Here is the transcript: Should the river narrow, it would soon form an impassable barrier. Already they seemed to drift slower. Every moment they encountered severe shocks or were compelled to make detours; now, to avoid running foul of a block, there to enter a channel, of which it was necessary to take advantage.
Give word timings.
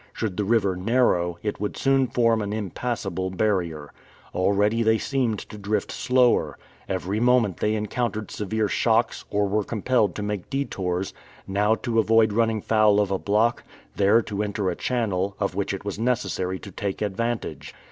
Should 0.13 0.35
the 0.35 0.43
river 0.43 0.75
narrow, 0.75 1.37
it 1.43 1.59
would 1.59 1.77
soon 1.77 2.07
form 2.07 2.41
an 2.41 2.51
impassable 2.53 3.29
barrier. 3.29 3.91
Already 4.33 4.81
they 4.81 4.97
seemed 4.97 5.37
to 5.49 5.59
drift 5.59 5.91
slower. 5.91 6.57
Every 6.89 7.19
moment 7.19 7.57
they 7.59 7.75
encountered 7.75 8.31
severe 8.31 8.67
shocks 8.67 9.25
or 9.29 9.47
were 9.47 9.63
compelled 9.63 10.15
to 10.15 10.23
make 10.23 10.49
detours; 10.49 11.13
now, 11.45 11.75
to 11.75 11.99
avoid 11.99 12.33
running 12.33 12.63
foul 12.63 12.99
of 12.99 13.11
a 13.11 13.19
block, 13.19 13.63
there 13.95 14.23
to 14.23 14.41
enter 14.41 14.71
a 14.71 14.75
channel, 14.75 15.35
of 15.39 15.53
which 15.53 15.71
it 15.71 15.85
was 15.85 15.99
necessary 15.99 16.57
to 16.57 16.71
take 16.71 17.03
advantage. 17.03 17.75